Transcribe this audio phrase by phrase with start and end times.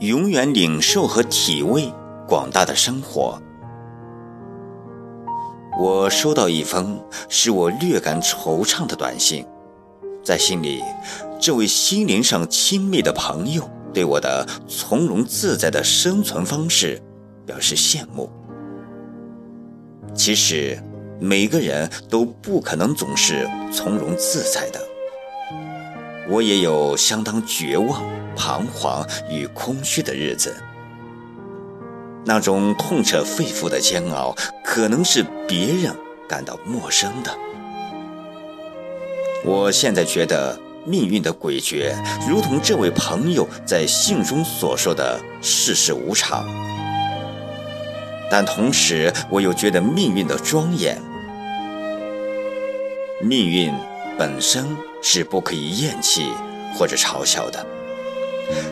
[0.00, 1.92] 永远领受和体味
[2.28, 3.40] 广大的生活。
[5.78, 9.46] 我收到一封使我略感惆怅的短信，
[10.22, 10.82] 在信里，
[11.40, 17.00] 这位心灵上亲密的朋友对我的从容自在的生存方式
[17.44, 18.30] 表示羡慕。
[20.14, 20.82] 其实，
[21.20, 24.80] 每个人都不可能总是从容自在的。
[26.28, 28.02] 我也有相当绝望、
[28.36, 30.56] 彷徨与空虚的日子。
[32.24, 34.34] 那种痛彻肺腑的煎熬，
[34.64, 35.94] 可能是别人
[36.28, 37.30] 感到陌生的。
[39.44, 41.94] 我现在觉得命运的诡谲，
[42.28, 46.44] 如同这位朋友在信中所说的世事无常。
[48.28, 51.00] 但同时，我又觉得命运的庄严。
[53.22, 53.72] 命运
[54.18, 54.64] 本身
[55.02, 56.30] 是不可以厌弃
[56.74, 57.64] 或者嘲笑的。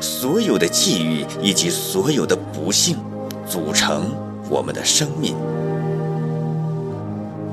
[0.01, 2.99] 所有的际遇以及所有的不幸。
[3.47, 4.11] 组成
[4.49, 5.37] 我们的生命，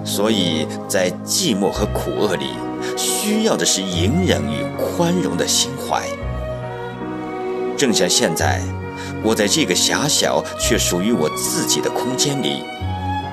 [0.06, 2.52] 所以在寂寞和苦厄里，
[2.96, 6.08] 需要的是隐忍与宽容的心怀。
[7.78, 8.62] 正像现在，
[9.22, 12.64] 我在这个狭小却属于我自己的空间里，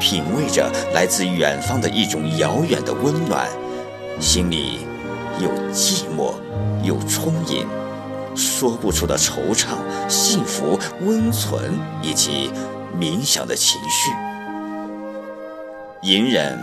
[0.00, 3.48] 品味着来自远方的一种遥远的温暖，
[4.20, 4.86] 心里
[5.40, 6.34] 又寂寞
[6.82, 7.66] 又充盈。
[8.36, 12.50] 说不出的惆怅、幸福、温存以及
[12.96, 14.12] 冥想的情绪。
[16.02, 16.56] 隐忍，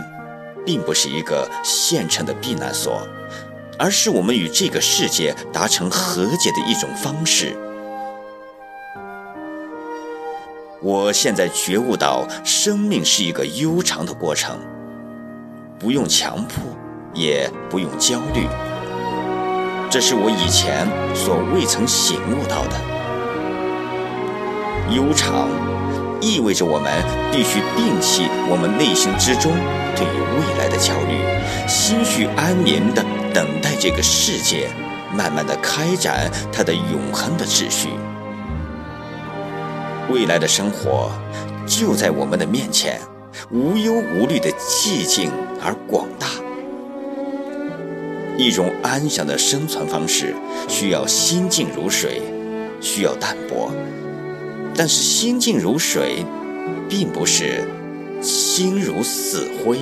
[0.64, 3.06] 并不是一个现成的避难所，
[3.78, 7.54] 而是我们与这个世界达成和解的一种方式。
[10.80, 14.58] 我现在觉悟到，生命是一个悠长的过程，
[15.78, 16.62] 不用强迫，
[17.16, 18.46] 也不用焦虑。
[19.90, 22.76] 这是我以前所未曾醒悟到的。
[24.94, 25.48] 悠长，
[26.20, 26.92] 意味着我们
[27.32, 29.50] 必须摒弃我们内心之中
[29.96, 31.18] 对于未来的焦虑，
[31.66, 33.02] 心绪安宁地
[33.32, 34.68] 等待这个世界
[35.12, 37.88] 慢慢地开展它的永恒的秩序。
[40.08, 41.10] 未来的生活
[41.66, 43.00] 就在我们的面前，
[43.50, 46.28] 无忧无虑的寂静而广大。
[48.38, 50.34] 一种安详的生存方式，
[50.68, 52.20] 需要心静如水，
[52.80, 53.72] 需要淡泊。
[54.74, 56.24] 但是心静如水，
[56.88, 57.64] 并不是
[58.20, 59.78] 心如死灰。